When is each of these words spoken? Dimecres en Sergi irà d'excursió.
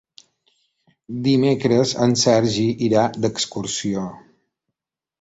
Dimecres 1.27 1.93
en 2.07 2.17
Sergi 2.23 2.67
irà 2.91 3.07
d'excursió. 3.27 4.11